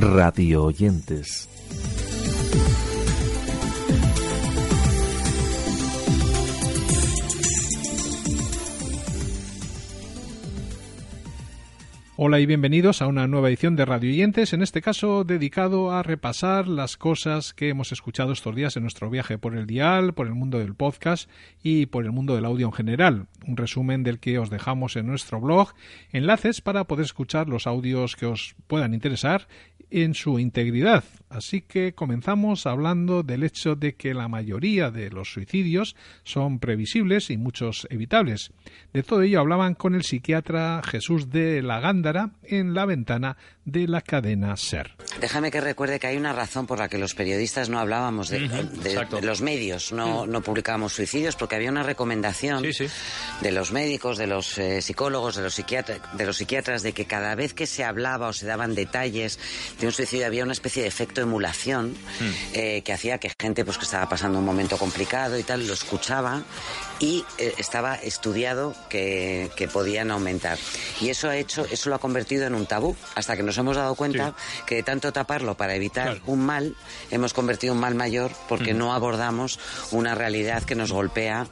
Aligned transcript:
Radio 0.00 0.64
oyentes. 0.64 1.48
Hola 12.20 12.40
y 12.40 12.46
bienvenidos 12.46 13.00
a 13.00 13.06
una 13.06 13.28
nueva 13.28 13.48
edición 13.48 13.76
de 13.76 13.84
Radio 13.84 14.10
Oyentes, 14.10 14.52
en 14.52 14.62
este 14.62 14.82
caso 14.82 15.22
dedicado 15.22 15.92
a 15.92 16.02
repasar 16.02 16.66
las 16.66 16.96
cosas 16.96 17.54
que 17.54 17.68
hemos 17.68 17.92
escuchado 17.92 18.32
estos 18.32 18.56
días 18.56 18.76
en 18.76 18.82
nuestro 18.82 19.08
viaje 19.08 19.38
por 19.38 19.56
el 19.56 19.68
dial, 19.68 20.14
por 20.14 20.26
el 20.26 20.34
mundo 20.34 20.58
del 20.58 20.74
podcast 20.74 21.30
y 21.62 21.86
por 21.86 22.04
el 22.04 22.10
mundo 22.10 22.34
del 22.34 22.44
audio 22.44 22.66
en 22.66 22.72
general. 22.72 23.26
Un 23.46 23.56
resumen 23.56 24.02
del 24.02 24.18
que 24.18 24.40
os 24.40 24.50
dejamos 24.50 24.96
en 24.96 25.06
nuestro 25.06 25.40
blog, 25.40 25.74
enlaces 26.10 26.60
para 26.60 26.84
poder 26.84 27.04
escuchar 27.04 27.48
los 27.48 27.68
audios 27.68 28.16
que 28.16 28.26
os 28.26 28.56
puedan 28.66 28.94
interesar 28.94 29.46
en 29.90 30.14
su 30.14 30.38
integridad. 30.38 31.04
Así 31.30 31.60
que 31.60 31.92
comenzamos 31.92 32.66
hablando 32.66 33.22
del 33.22 33.42
hecho 33.42 33.74
de 33.74 33.94
que 33.94 34.14
la 34.14 34.28
mayoría 34.28 34.90
de 34.90 35.10
los 35.10 35.30
suicidios 35.30 35.94
son 36.24 36.58
previsibles 36.58 37.28
y 37.30 37.36
muchos 37.36 37.86
evitables. 37.90 38.50
De 38.94 39.02
todo 39.02 39.22
ello 39.22 39.40
hablaban 39.40 39.74
con 39.74 39.94
el 39.94 40.04
psiquiatra 40.04 40.80
Jesús 40.82 41.30
de 41.30 41.60
la 41.62 41.80
Gándara 41.80 42.30
en 42.44 42.72
la 42.72 42.86
ventana 42.86 43.36
de 43.66 43.86
la 43.86 44.00
cadena 44.00 44.56
SER. 44.56 44.94
Déjame 45.20 45.50
que 45.50 45.60
recuerde 45.60 46.00
que 46.00 46.06
hay 46.06 46.16
una 46.16 46.32
razón 46.32 46.66
por 46.66 46.78
la 46.78 46.88
que 46.88 46.96
los 46.96 47.14
periodistas 47.14 47.68
no 47.68 47.78
hablábamos 47.78 48.30
de, 48.30 48.48
los 49.22 49.42
medios, 49.42 49.92
no, 49.92 50.26
no, 50.26 50.40
publicábamos 50.40 50.94
suicidios, 50.94 51.36
porque 51.36 51.56
había 51.56 51.70
una 51.70 51.82
recomendación 51.82 52.62
de 52.62 53.52
los 53.52 53.72
médicos, 53.72 54.16
de 54.16 54.26
los 54.26 54.56
eh, 54.56 54.80
psicólogos, 54.80 55.36
de 55.36 55.42
los, 55.42 55.56
de 55.56 56.26
los 56.26 56.36
psiquiatras, 56.36 56.82
de 56.82 56.92
que 56.92 57.04
cada 57.04 57.34
vez 57.34 57.52
que 57.52 57.66
se 57.66 57.84
hablaba 57.84 58.28
o 58.28 58.32
se 58.32 58.46
daban 58.46 58.74
detalles 58.74 59.38
de 59.78 59.86
un 59.86 59.92
suicidio 59.92 60.26
había 60.26 60.44
una 60.44 60.52
especie 60.52 60.82
de 60.82 60.88
efecto 60.88 61.20
emulación 61.20 61.90
hmm. 61.90 62.32
eh, 62.52 62.82
que 62.82 62.92
hacía 62.92 63.18
que 63.18 63.32
gente 63.40 63.64
pues 63.64 63.78
que 63.78 63.84
estaba 63.84 64.08
pasando 64.08 64.38
un 64.38 64.44
momento 64.44 64.76
complicado 64.76 65.38
y 65.38 65.42
tal 65.42 65.66
lo 65.66 65.74
escuchaba 65.74 66.42
y 67.00 67.24
eh, 67.38 67.54
estaba 67.58 67.94
estudiado 67.94 68.74
que, 68.88 69.50
podían 69.72 70.10
aumentar. 70.10 70.58
Y 71.00 71.10
eso 71.10 71.28
ha 71.28 71.36
hecho 71.36 71.66
eso 71.70 71.90
lo 71.90 71.96
ha 71.96 71.98
convertido 71.98 72.46
en 72.46 72.54
un 72.54 72.64
tabú 72.66 72.96
hasta 73.14 73.36
que 73.36 73.42
nos 73.42 73.58
hemos 73.58 73.76
dado 73.76 73.94
cuenta 73.94 74.34
que 74.66 74.76
de 74.76 74.82
tanto 74.82 75.12
taparlo 75.12 75.56
para 75.56 75.74
evitar 75.74 76.20
un 76.26 76.40
mal 76.40 76.74
hemos 77.10 77.34
convertido 77.34 77.74
un 77.74 77.80
mal 77.80 77.94
mayor 77.94 78.32
porque 78.48 78.72
hmm. 78.72 78.78
no 78.78 78.94
abordamos 78.94 79.60
una 79.90 80.14
realidad 80.14 80.62
que 80.62 80.74
nos 80.74 80.90
golpea 80.90 81.46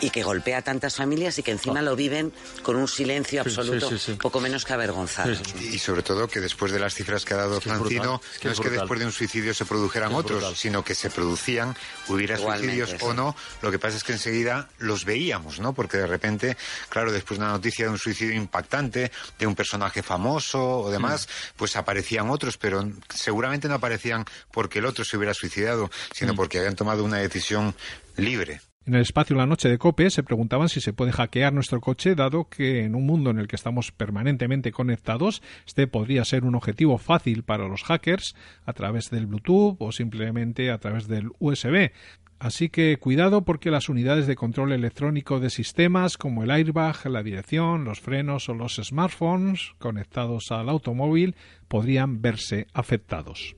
y 0.00 0.10
que 0.10 0.22
golpea 0.22 0.58
a 0.58 0.62
tantas 0.62 0.96
familias 0.96 1.38
y 1.38 1.42
que 1.42 1.52
encima 1.52 1.82
lo 1.82 1.96
viven 1.96 2.32
con 2.62 2.76
un 2.76 2.88
silencio 2.88 3.40
absoluto 3.40 3.90
poco 4.20 4.40
menos 4.40 4.64
que 4.64 4.74
avergonzado 4.74 5.32
y 5.60 5.78
sobre 5.78 6.02
todo 6.02 6.28
que 6.28 6.40
después 6.40 6.72
de 6.72 6.78
las 6.78 6.94
cifras 6.94 7.24
que 7.24 7.34
ha 7.34 7.38
dado 7.38 7.55
no 7.64 8.20
es 8.50 8.60
que 8.60 8.70
después 8.70 9.00
de 9.00 9.06
un 9.06 9.12
suicidio 9.12 9.54
se 9.54 9.64
produjeran 9.64 10.14
otros, 10.14 10.58
sino 10.58 10.84
que 10.84 10.94
se 10.94 11.10
producían, 11.10 11.76
hubiera 12.08 12.36
suicidios 12.36 12.94
o 13.00 13.14
no. 13.14 13.36
Lo 13.62 13.70
que 13.70 13.78
pasa 13.78 13.96
es 13.96 14.04
que 14.04 14.12
enseguida 14.12 14.68
los 14.78 15.04
veíamos, 15.04 15.60
¿no? 15.60 15.72
Porque 15.72 15.98
de 15.98 16.06
repente, 16.06 16.56
claro, 16.88 17.12
después 17.12 17.38
de 17.38 17.44
una 17.44 17.52
noticia 17.52 17.86
de 17.86 17.90
un 17.90 17.98
suicidio 17.98 18.34
impactante, 18.34 19.10
de 19.38 19.46
un 19.46 19.54
personaje 19.54 20.02
famoso 20.02 20.80
o 20.80 20.90
demás, 20.90 21.26
mm. 21.26 21.56
pues 21.56 21.76
aparecían 21.76 22.30
otros, 22.30 22.58
pero 22.58 22.88
seguramente 23.08 23.68
no 23.68 23.74
aparecían 23.74 24.24
porque 24.52 24.78
el 24.78 24.86
otro 24.86 25.04
se 25.04 25.16
hubiera 25.16 25.34
suicidado, 25.34 25.90
sino 26.12 26.32
mm. 26.32 26.36
porque 26.36 26.58
habían 26.58 26.76
tomado 26.76 27.04
una 27.04 27.18
decisión 27.18 27.74
libre. 28.16 28.60
En 28.86 28.94
el 28.94 29.00
espacio 29.00 29.34
La 29.34 29.46
Noche 29.46 29.68
de 29.68 29.78
Cope 29.78 30.10
se 30.10 30.22
preguntaban 30.22 30.68
si 30.68 30.80
se 30.80 30.92
puede 30.92 31.10
hackear 31.10 31.52
nuestro 31.52 31.80
coche, 31.80 32.14
dado 32.14 32.48
que 32.48 32.84
en 32.84 32.94
un 32.94 33.04
mundo 33.04 33.30
en 33.30 33.40
el 33.40 33.48
que 33.48 33.56
estamos 33.56 33.90
permanentemente 33.90 34.70
conectados, 34.70 35.42
este 35.66 35.88
podría 35.88 36.24
ser 36.24 36.44
un 36.44 36.54
objetivo 36.54 36.96
fácil 36.96 37.42
para 37.42 37.66
los 37.66 37.82
hackers 37.82 38.36
a 38.64 38.72
través 38.74 39.10
del 39.10 39.26
Bluetooth 39.26 39.74
o 39.80 39.90
simplemente 39.90 40.70
a 40.70 40.78
través 40.78 41.08
del 41.08 41.30
USB. 41.40 41.90
Así 42.38 42.68
que 42.68 42.96
cuidado 42.98 43.44
porque 43.44 43.72
las 43.72 43.88
unidades 43.88 44.28
de 44.28 44.36
control 44.36 44.70
electrónico 44.70 45.40
de 45.40 45.50
sistemas 45.50 46.16
como 46.16 46.44
el 46.44 46.52
airbag, 46.52 47.06
la 47.06 47.24
dirección, 47.24 47.82
los 47.82 48.00
frenos 48.00 48.48
o 48.48 48.54
los 48.54 48.76
smartphones 48.76 49.72
conectados 49.78 50.52
al 50.52 50.68
automóvil 50.68 51.34
podrían 51.66 52.22
verse 52.22 52.68
afectados. 52.72 53.56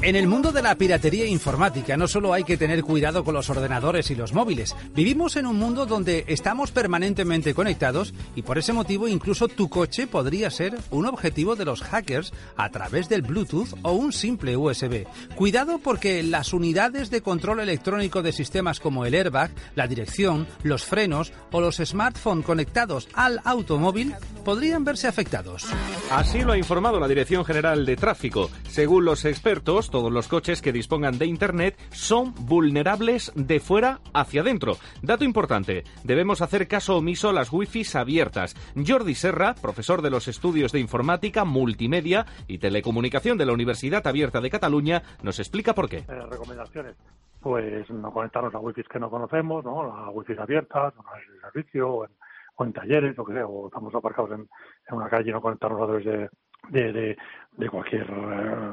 En 0.00 0.14
el 0.14 0.28
mundo 0.28 0.52
de 0.52 0.62
la 0.62 0.76
piratería 0.76 1.26
informática 1.26 1.96
no 1.96 2.06
solo 2.06 2.32
hay 2.32 2.44
que 2.44 2.56
tener 2.56 2.84
cuidado 2.84 3.24
con 3.24 3.34
los 3.34 3.50
ordenadores 3.50 4.12
y 4.12 4.14
los 4.14 4.32
móviles, 4.32 4.76
vivimos 4.94 5.34
en 5.34 5.44
un 5.44 5.58
mundo 5.58 5.86
donde 5.86 6.24
estamos 6.28 6.70
permanentemente 6.70 7.52
conectados 7.52 8.14
y 8.36 8.42
por 8.42 8.58
ese 8.58 8.72
motivo 8.72 9.08
incluso 9.08 9.48
tu 9.48 9.68
coche 9.68 10.06
podría 10.06 10.52
ser 10.52 10.78
un 10.92 11.06
objetivo 11.06 11.56
de 11.56 11.64
los 11.64 11.82
hackers 11.82 12.32
a 12.56 12.70
través 12.70 13.08
del 13.08 13.22
Bluetooth 13.22 13.74
o 13.82 13.90
un 13.90 14.12
simple 14.12 14.56
USB. 14.56 15.04
Cuidado 15.34 15.80
porque 15.80 16.22
las 16.22 16.52
unidades 16.52 17.10
de 17.10 17.20
control 17.20 17.58
electrónico 17.58 18.22
de 18.22 18.30
sistemas 18.30 18.78
como 18.78 19.04
el 19.04 19.14
airbag, 19.14 19.50
la 19.74 19.88
dirección, 19.88 20.46
los 20.62 20.84
frenos 20.84 21.32
o 21.50 21.60
los 21.60 21.78
smartphones 21.78 22.46
conectados 22.46 23.08
al 23.14 23.40
automóvil 23.44 24.14
podrían 24.44 24.84
verse 24.84 25.08
afectados. 25.08 25.66
Así 26.12 26.42
lo 26.42 26.52
ha 26.52 26.58
informado 26.58 27.00
la 27.00 27.08
Dirección 27.08 27.44
General 27.44 27.84
de 27.84 27.96
Tráfico. 27.96 28.48
Según 28.70 29.04
los 29.04 29.24
expertos, 29.24 29.87
todos 29.90 30.12
los 30.12 30.28
coches 30.28 30.62
que 30.62 30.72
dispongan 30.72 31.18
de 31.18 31.26
Internet 31.26 31.76
son 31.90 32.34
vulnerables 32.40 33.32
de 33.34 33.60
fuera 33.60 34.00
hacia 34.14 34.42
adentro. 34.42 34.74
Dato 35.02 35.24
importante, 35.24 35.84
debemos 36.04 36.42
hacer 36.42 36.68
caso 36.68 36.96
omiso 36.96 37.30
a 37.30 37.32
las 37.32 37.52
wifi 37.52 37.78
abiertas. 37.94 38.54
Jordi 38.74 39.14
Serra, 39.14 39.54
profesor 39.54 40.02
de 40.02 40.10
los 40.10 40.28
estudios 40.28 40.72
de 40.72 40.80
informática, 40.80 41.44
multimedia 41.44 42.26
y 42.46 42.58
telecomunicación 42.58 43.38
de 43.38 43.46
la 43.46 43.52
Universidad 43.52 44.06
Abierta 44.06 44.40
de 44.40 44.50
Cataluña, 44.50 45.02
nos 45.22 45.38
explica 45.38 45.74
por 45.74 45.88
qué. 45.88 45.98
Eh, 45.98 46.26
recomendaciones. 46.30 46.96
Pues 47.40 47.88
no 47.90 48.12
conectarnos 48.12 48.54
a 48.54 48.58
wifi 48.58 48.82
que 48.82 48.98
no 48.98 49.10
conocemos, 49.10 49.64
¿no? 49.64 49.82
A 49.82 50.10
wifi 50.10 50.34
abiertas, 50.38 50.94
en 50.94 51.40
servicio 51.40 51.88
o 51.88 52.64
en, 52.64 52.72
talleres, 52.72 53.16
lo 53.16 53.24
que 53.24 53.34
sea, 53.34 53.46
o 53.46 53.68
estamos 53.68 53.94
aparcados 53.94 54.32
en, 54.32 54.48
una 54.90 55.08
calle 55.08 55.30
y 55.30 55.32
no 55.32 55.40
conectarnos 55.40 55.80
a 55.80 55.86
través 55.86 56.30
de, 56.70 57.16
de 57.52 57.70
cualquier 57.70 58.10
eh, 58.10 58.72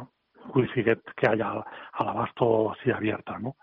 wifi 0.53 0.83
que, 0.83 1.28
haya 1.28 1.51
al 1.94 2.09
abasto 2.09 2.72
así 2.72 2.91
abierta, 2.91 3.38
¿no? 3.39 3.56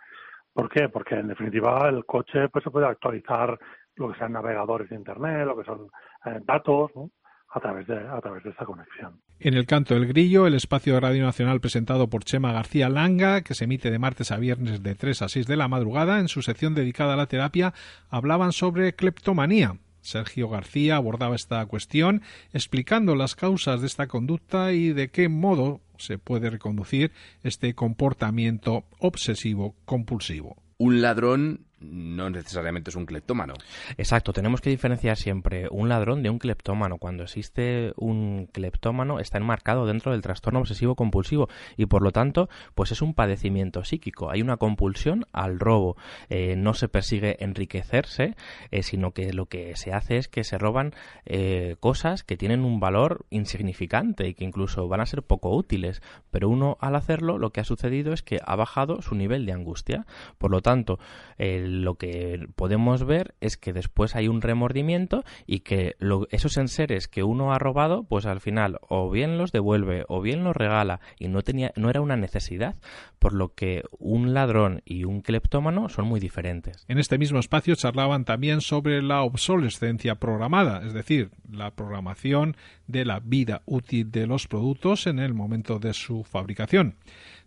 ¿Por 0.52 0.68
qué? 0.68 0.88
Porque 0.88 1.14
en 1.14 1.28
definitiva 1.28 1.88
el 1.88 2.04
coche 2.04 2.48
pues 2.48 2.64
se 2.64 2.70
puede 2.70 2.86
actualizar 2.86 3.58
lo 3.96 4.12
que 4.12 4.18
sean 4.18 4.32
navegadores 4.32 4.88
de 4.90 4.96
internet, 4.96 5.46
lo 5.46 5.56
que 5.56 5.64
son 5.64 5.88
eh, 6.26 6.40
datos, 6.44 6.90
¿no? 6.94 7.10
a 7.54 7.60
través 7.60 7.86
de 7.86 7.96
a 7.96 8.20
través 8.20 8.42
de 8.44 8.50
esta 8.50 8.64
conexión. 8.64 9.20
En 9.38 9.54
el 9.54 9.66
canto 9.66 9.94
del 9.94 10.06
grillo, 10.06 10.46
el 10.46 10.54
espacio 10.54 10.94
de 10.94 11.00
Radio 11.00 11.24
Nacional 11.24 11.60
presentado 11.60 12.08
por 12.08 12.24
Chema 12.24 12.52
García 12.52 12.88
Langa, 12.88 13.42
que 13.42 13.54
se 13.54 13.64
emite 13.64 13.90
de 13.90 13.98
martes 13.98 14.32
a 14.32 14.38
viernes 14.38 14.82
de 14.82 14.94
3 14.94 15.22
a 15.22 15.28
6 15.28 15.46
de 15.46 15.56
la 15.56 15.68
madrugada, 15.68 16.18
en 16.18 16.28
su 16.28 16.42
sección 16.42 16.74
dedicada 16.74 17.14
a 17.14 17.16
la 17.16 17.26
terapia, 17.26 17.74
hablaban 18.08 18.52
sobre 18.52 18.94
cleptomanía, 18.94 19.76
Sergio 20.02 20.48
García 20.48 20.96
abordaba 20.96 21.34
esta 21.34 21.64
cuestión 21.66 22.22
explicando 22.52 23.16
las 23.16 23.34
causas 23.34 23.80
de 23.80 23.86
esta 23.86 24.06
conducta 24.08 24.72
y 24.72 24.92
de 24.92 25.08
qué 25.08 25.28
modo 25.28 25.80
se 25.96 26.18
puede 26.18 26.50
reconducir 26.50 27.12
este 27.42 27.74
comportamiento 27.74 28.84
obsesivo 28.98 29.74
compulsivo. 29.84 30.56
Un 30.76 31.00
ladrón 31.00 31.66
no 31.82 32.30
necesariamente 32.30 32.90
es 32.90 32.96
un 32.96 33.06
cleptómano. 33.06 33.54
Exacto, 33.96 34.32
tenemos 34.32 34.60
que 34.60 34.70
diferenciar 34.70 35.16
siempre 35.16 35.68
un 35.70 35.88
ladrón 35.88 36.22
de 36.22 36.30
un 36.30 36.38
cleptómano. 36.38 36.98
Cuando 36.98 37.24
existe 37.24 37.92
un 37.96 38.48
cleptómano 38.52 39.20
está 39.20 39.38
enmarcado 39.38 39.86
dentro 39.86 40.12
del 40.12 40.22
trastorno 40.22 40.60
obsesivo 40.60 40.94
compulsivo 40.94 41.48
y 41.76 41.86
por 41.86 42.02
lo 42.02 42.12
tanto 42.12 42.48
pues 42.74 42.92
es 42.92 43.02
un 43.02 43.14
padecimiento 43.14 43.84
psíquico. 43.84 44.30
Hay 44.30 44.42
una 44.42 44.56
compulsión 44.56 45.24
al 45.32 45.58
robo. 45.58 45.96
Eh, 46.28 46.56
no 46.56 46.74
se 46.74 46.88
persigue 46.88 47.36
enriquecerse, 47.40 48.36
eh, 48.70 48.82
sino 48.82 49.12
que 49.12 49.32
lo 49.32 49.46
que 49.46 49.76
se 49.76 49.92
hace 49.92 50.16
es 50.16 50.28
que 50.28 50.44
se 50.44 50.58
roban 50.58 50.94
eh, 51.24 51.76
cosas 51.80 52.24
que 52.24 52.36
tienen 52.36 52.64
un 52.64 52.80
valor 52.80 53.26
insignificante 53.30 54.28
y 54.28 54.34
que 54.34 54.44
incluso 54.44 54.88
van 54.88 55.00
a 55.00 55.06
ser 55.06 55.22
poco 55.22 55.54
útiles. 55.54 56.02
Pero 56.30 56.48
uno 56.48 56.76
al 56.80 56.96
hacerlo 56.96 57.38
lo 57.38 57.50
que 57.50 57.60
ha 57.60 57.64
sucedido 57.64 58.12
es 58.12 58.22
que 58.22 58.38
ha 58.44 58.56
bajado 58.56 59.02
su 59.02 59.14
nivel 59.14 59.46
de 59.46 59.52
angustia. 59.52 60.06
Por 60.38 60.50
lo 60.50 60.62
tanto, 60.62 60.98
lo 61.72 61.94
que 61.94 62.48
podemos 62.54 63.04
ver 63.04 63.34
es 63.40 63.56
que 63.56 63.72
después 63.72 64.14
hay 64.14 64.28
un 64.28 64.42
remordimiento 64.42 65.24
y 65.46 65.60
que 65.60 65.96
esos 66.30 66.56
enseres 66.56 67.08
que 67.08 67.22
uno 67.22 67.52
ha 67.52 67.58
robado, 67.58 68.04
pues 68.04 68.26
al 68.26 68.40
final 68.40 68.78
o 68.88 69.10
bien 69.10 69.38
los 69.38 69.52
devuelve 69.52 70.04
o 70.08 70.20
bien 70.20 70.44
los 70.44 70.54
regala 70.54 71.00
y 71.18 71.28
no 71.28 71.42
tenía, 71.42 71.72
no 71.76 71.88
era 71.88 72.00
una 72.00 72.16
necesidad, 72.16 72.76
por 73.18 73.32
lo 73.32 73.54
que 73.54 73.82
un 73.98 74.34
ladrón 74.34 74.82
y 74.84 75.04
un 75.04 75.22
cleptómano 75.22 75.88
son 75.88 76.06
muy 76.06 76.20
diferentes. 76.20 76.84
En 76.88 76.98
este 76.98 77.18
mismo 77.18 77.38
espacio 77.38 77.74
charlaban 77.74 78.24
también 78.24 78.60
sobre 78.60 79.02
la 79.02 79.22
obsolescencia 79.22 80.16
programada, 80.16 80.86
es 80.86 80.92
decir, 80.92 81.30
la 81.50 81.74
programación 81.74 82.56
de 82.86 83.04
la 83.04 83.20
vida 83.20 83.62
útil 83.64 84.10
de 84.10 84.26
los 84.26 84.46
productos 84.46 85.06
en 85.06 85.18
el 85.18 85.34
momento 85.34 85.78
de 85.78 85.94
su 85.94 86.24
fabricación. 86.24 86.96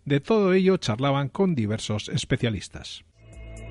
De 0.04 0.20
todo 0.20 0.52
ello 0.52 0.76
charlaban 0.76 1.28
con 1.28 1.54
diversos 1.54 2.08
especialistas. 2.08 3.04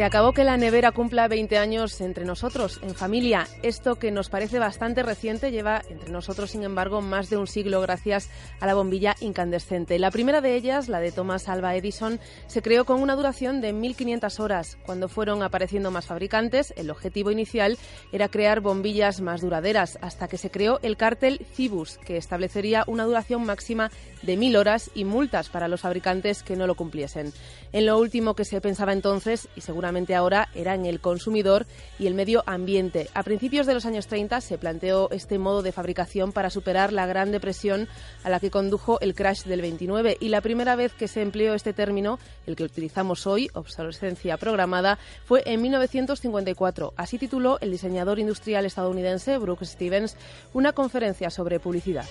Se 0.00 0.04
acabó 0.04 0.32
que 0.32 0.44
la 0.44 0.56
nevera 0.56 0.92
cumpla 0.92 1.28
20 1.28 1.58
años 1.58 2.00
entre 2.00 2.24
nosotros, 2.24 2.80
en 2.80 2.94
familia. 2.94 3.46
Esto 3.62 3.96
que 3.96 4.10
nos 4.10 4.30
parece 4.30 4.58
bastante 4.58 5.02
reciente 5.02 5.50
lleva 5.50 5.82
entre 5.90 6.10
nosotros, 6.10 6.52
sin 6.52 6.62
embargo, 6.62 7.02
más 7.02 7.28
de 7.28 7.36
un 7.36 7.46
siglo 7.46 7.82
gracias 7.82 8.30
a 8.60 8.66
la 8.66 8.72
bombilla 8.72 9.14
incandescente. 9.20 9.98
La 9.98 10.10
primera 10.10 10.40
de 10.40 10.54
ellas, 10.54 10.88
la 10.88 11.00
de 11.00 11.12
Thomas 11.12 11.50
Alva 11.50 11.76
Edison, 11.76 12.18
se 12.46 12.62
creó 12.62 12.86
con 12.86 13.02
una 13.02 13.14
duración 13.14 13.60
de 13.60 13.74
1.500 13.74 14.40
horas. 14.40 14.78
Cuando 14.86 15.06
fueron 15.06 15.42
apareciendo 15.42 15.90
más 15.90 16.06
fabricantes, 16.06 16.72
el 16.78 16.90
objetivo 16.90 17.30
inicial 17.30 17.76
era 18.10 18.30
crear 18.30 18.60
bombillas 18.60 19.20
más 19.20 19.42
duraderas, 19.42 19.98
hasta 20.00 20.28
que 20.28 20.38
se 20.38 20.50
creó 20.50 20.80
el 20.80 20.96
cártel 20.96 21.44
Cibus, 21.52 21.98
que 21.98 22.16
establecería 22.16 22.84
una 22.86 23.04
duración 23.04 23.44
máxima 23.44 23.90
de 24.22 24.38
1.000 24.38 24.56
horas 24.56 24.90
y 24.94 25.04
multas 25.04 25.50
para 25.50 25.68
los 25.68 25.82
fabricantes 25.82 26.42
que 26.42 26.56
no 26.56 26.66
lo 26.66 26.74
cumpliesen. 26.74 27.34
En 27.72 27.84
lo 27.84 27.98
último 27.98 28.34
que 28.34 28.46
se 28.46 28.62
pensaba 28.62 28.94
entonces, 28.94 29.46
y 29.54 29.60
según 29.60 29.89
seguramente 29.90 30.14
ahora 30.14 30.48
era 30.54 30.76
en 30.76 30.86
el 30.86 31.00
consumidor 31.00 31.66
y 31.98 32.06
el 32.06 32.14
medio 32.14 32.44
ambiente. 32.46 33.08
A 33.12 33.24
principios 33.24 33.66
de 33.66 33.74
los 33.74 33.86
años 33.86 34.06
30 34.06 34.40
se 34.40 34.56
planteó 34.56 35.10
este 35.10 35.36
modo 35.36 35.62
de 35.62 35.72
fabricación 35.72 36.30
para 36.30 36.48
superar 36.48 36.92
la 36.92 37.06
gran 37.06 37.32
depresión 37.32 37.88
a 38.22 38.30
la 38.30 38.38
que 38.38 38.52
condujo 38.52 39.00
el 39.00 39.16
crash 39.16 39.42
del 39.42 39.62
29 39.62 40.16
y 40.20 40.28
la 40.28 40.42
primera 40.42 40.76
vez 40.76 40.92
que 40.92 41.08
se 41.08 41.22
empleó 41.22 41.54
este 41.54 41.72
término, 41.72 42.20
el 42.46 42.54
que 42.54 42.62
utilizamos 42.62 43.26
hoy, 43.26 43.50
obsolescencia 43.52 44.36
programada, 44.36 44.96
fue 45.24 45.42
en 45.44 45.60
1954. 45.60 46.92
Así 46.96 47.18
tituló 47.18 47.58
el 47.60 47.72
diseñador 47.72 48.20
industrial 48.20 48.66
estadounidense 48.66 49.38
Brooks 49.38 49.70
Stevens 49.70 50.16
una 50.52 50.72
conferencia 50.72 51.30
sobre 51.30 51.58
publicidad. 51.58 52.06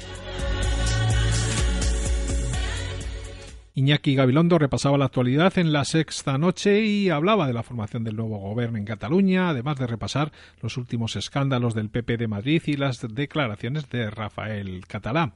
Iñaki 3.80 4.14
Gabilondo 4.14 4.60
repasaba 4.60 4.98
la 4.98 5.06
actualidad 5.06 5.58
en 5.58 5.72
la 5.72 5.86
sexta 5.86 6.38
noche 6.38 6.84
y 6.84 7.10
hablaba 7.10 7.48
de 7.48 7.54
la 7.54 7.64
formación 7.64 8.04
del 8.04 8.18
nuevo 8.18 8.38
gobierno 8.38 8.78
en 8.78 8.84
Cataluña, 8.84 9.48
además 9.48 9.78
de 9.78 9.88
repasar 9.88 10.34
los 10.62 10.76
últimos 10.76 11.16
escándalos 11.16 11.76
del 11.76 11.90
PP 11.90 12.18
de 12.18 12.28
Madrid 12.28 12.62
y 12.66 12.74
las 12.74 13.00
declaraciones 13.00 13.90
de 13.90 14.10
Rafael 14.10 14.86
Catalá. 14.86 15.32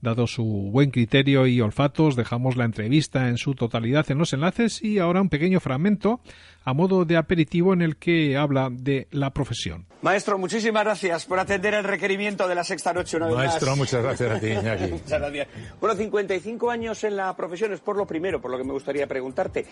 Dado 0.00 0.26
su 0.26 0.44
buen 0.44 0.90
criterio 0.90 1.46
y 1.46 1.60
olfatos, 1.60 2.16
dejamos 2.16 2.56
la 2.56 2.64
entrevista 2.64 3.28
en 3.28 3.38
su 3.38 3.54
totalidad 3.54 4.10
en 4.10 4.18
los 4.18 4.32
enlaces 4.32 4.82
y 4.82 4.98
ahora 4.98 5.20
un 5.20 5.28
pequeño 5.28 5.58
fragmento 5.58 6.20
a 6.64 6.74
modo 6.74 7.04
de 7.04 7.16
aperitivo 7.16 7.72
en 7.72 7.80
el 7.80 7.96
que 7.96 8.36
habla 8.36 8.68
de 8.70 9.06
la 9.12 9.30
profesión. 9.30 9.86
Maestro, 10.02 10.36
muchísimas 10.36 10.84
gracias 10.84 11.24
por 11.24 11.38
atender 11.38 11.74
el 11.74 11.84
requerimiento 11.84 12.46
de 12.48 12.54
la 12.54 12.64
sexta 12.64 12.92
noche 12.92 13.16
una 13.16 13.26
vez 13.26 13.36
Maestro, 13.36 13.76
muchas 13.76 14.02
gracias 14.02 14.30
a 14.30 14.40
ti, 14.40 14.46
Iñaki. 14.50 14.92
muchas 14.92 15.20
gracias. 15.20 15.48
Bueno, 15.80 15.96
55 15.96 16.70
años 16.70 17.02
en 17.04 17.16
la 17.16 17.34
profesión 17.36 17.72
es 17.72 17.80
por 17.80 17.96
lo 17.96 18.04
primero, 18.06 18.40
por 18.40 18.50
lo 18.50 18.58
que 18.58 18.64
me 18.64 18.72
gustaría 18.72 19.06
preguntarte. 19.06 19.64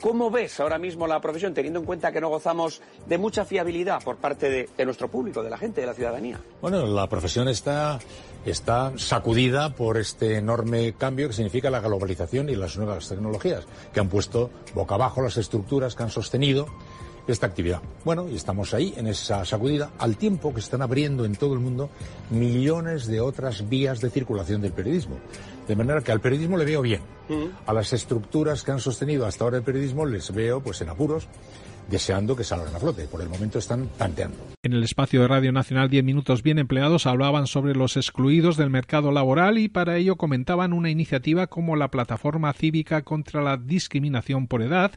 ¿Cómo 0.00 0.30
ves 0.30 0.60
ahora 0.60 0.78
mismo 0.78 1.06
la 1.06 1.20
profesión, 1.20 1.54
teniendo 1.54 1.80
en 1.80 1.86
cuenta 1.86 2.12
que 2.12 2.20
no 2.20 2.28
gozamos 2.28 2.82
de 3.06 3.16
mucha 3.18 3.44
fiabilidad 3.46 4.02
por 4.04 4.16
parte 4.16 4.50
de, 4.50 4.68
de 4.76 4.84
nuestro 4.84 5.08
público, 5.08 5.42
de 5.42 5.50
la 5.50 5.56
gente, 5.56 5.80
de 5.80 5.86
la 5.86 5.94
ciudadanía? 5.94 6.38
Bueno, 6.60 6.86
la 6.86 7.08
profesión 7.08 7.48
está 7.48 7.98
está 8.50 8.92
sacudida 8.96 9.74
por 9.74 9.96
este 9.98 10.36
enorme 10.36 10.94
cambio 10.96 11.28
que 11.28 11.34
significa 11.34 11.70
la 11.70 11.80
globalización 11.80 12.48
y 12.48 12.54
las 12.54 12.76
nuevas 12.76 13.08
tecnologías, 13.08 13.64
que 13.92 14.00
han 14.00 14.08
puesto 14.08 14.50
boca 14.74 14.94
abajo 14.94 15.22
las 15.22 15.36
estructuras 15.36 15.94
que 15.94 16.02
han 16.04 16.10
sostenido 16.10 16.66
esta 17.26 17.46
actividad. 17.46 17.82
Bueno, 18.04 18.28
y 18.28 18.36
estamos 18.36 18.72
ahí 18.72 18.94
en 18.96 19.08
esa 19.08 19.44
sacudida, 19.44 19.90
al 19.98 20.16
tiempo 20.16 20.54
que 20.54 20.60
están 20.60 20.82
abriendo 20.82 21.24
en 21.24 21.34
todo 21.34 21.54
el 21.54 21.60
mundo 21.60 21.90
millones 22.30 23.06
de 23.06 23.20
otras 23.20 23.68
vías 23.68 24.00
de 24.00 24.10
circulación 24.10 24.60
del 24.60 24.72
periodismo. 24.72 25.16
De 25.66 25.74
manera 25.74 26.00
que 26.02 26.12
al 26.12 26.20
periodismo 26.20 26.56
le 26.56 26.64
veo 26.64 26.82
bien. 26.82 27.02
A 27.66 27.72
las 27.72 27.92
estructuras 27.92 28.62
que 28.62 28.70
han 28.70 28.80
sostenido 28.80 29.26
hasta 29.26 29.42
ahora 29.42 29.56
el 29.56 29.64
periodismo 29.64 30.06
les 30.06 30.32
veo 30.32 30.60
pues 30.60 30.80
en 30.80 30.88
apuros 30.88 31.26
deseando 31.88 32.36
que 32.36 32.44
salgan 32.44 32.74
a 32.74 32.78
flote. 32.78 33.06
Por 33.06 33.22
el 33.22 33.28
momento 33.28 33.58
están 33.58 33.88
tanteando. 33.98 34.36
En 34.62 34.72
el 34.72 34.82
espacio 34.82 35.20
de 35.20 35.28
Radio 35.28 35.52
Nacional 35.52 35.88
10 35.88 36.04
minutos 36.04 36.42
bien 36.42 36.58
empleados 36.58 37.06
hablaban 37.06 37.46
sobre 37.46 37.74
los 37.74 37.96
excluidos 37.96 38.56
del 38.56 38.70
mercado 38.70 39.12
laboral 39.12 39.58
y 39.58 39.68
para 39.68 39.96
ello 39.96 40.16
comentaban 40.16 40.72
una 40.72 40.90
iniciativa 40.90 41.46
como 41.46 41.76
la 41.76 41.90
Plataforma 41.90 42.52
Cívica 42.52 43.02
contra 43.02 43.42
la 43.42 43.56
Discriminación 43.56 44.46
por 44.46 44.62
Edad 44.62 44.92